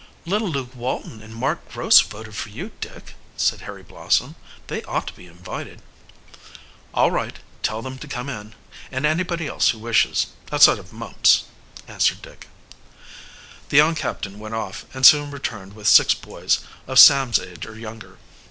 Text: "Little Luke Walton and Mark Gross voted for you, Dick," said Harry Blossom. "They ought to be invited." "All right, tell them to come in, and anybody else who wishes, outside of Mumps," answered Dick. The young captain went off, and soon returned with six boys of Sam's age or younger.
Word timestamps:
"Little 0.25 0.49
Luke 0.49 0.73
Walton 0.75 1.21
and 1.21 1.35
Mark 1.35 1.71
Gross 1.71 1.99
voted 1.99 2.35
for 2.35 2.49
you, 2.49 2.71
Dick," 2.81 3.13
said 3.37 3.61
Harry 3.61 3.83
Blossom. 3.83 4.35
"They 4.65 4.81
ought 4.85 5.05
to 5.09 5.13
be 5.15 5.27
invited." 5.27 5.83
"All 6.91 7.11
right, 7.11 7.37
tell 7.61 7.83
them 7.83 7.99
to 7.99 8.07
come 8.07 8.27
in, 8.27 8.55
and 8.91 9.05
anybody 9.05 9.45
else 9.45 9.69
who 9.69 9.77
wishes, 9.77 10.25
outside 10.51 10.79
of 10.79 10.91
Mumps," 10.91 11.43
answered 11.87 12.23
Dick. 12.23 12.47
The 13.69 13.77
young 13.77 13.93
captain 13.93 14.39
went 14.39 14.55
off, 14.55 14.85
and 14.91 15.05
soon 15.05 15.29
returned 15.29 15.73
with 15.73 15.87
six 15.87 16.15
boys 16.15 16.61
of 16.87 16.97
Sam's 16.97 17.37
age 17.37 17.67
or 17.67 17.77
younger. 17.77 18.17